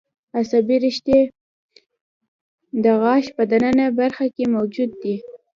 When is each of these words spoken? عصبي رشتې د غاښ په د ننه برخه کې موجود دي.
عصبي 0.37 0.77
رشتې 0.85 1.19
د 2.83 2.85
غاښ 3.01 3.25
په 3.35 3.43
د 3.49 3.51
ننه 3.63 3.85
برخه 3.99 4.25
کې 4.35 4.45
موجود 4.55 4.89
دي. 5.01 5.15